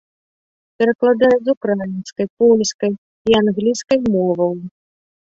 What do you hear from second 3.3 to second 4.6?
і англійскай моваў.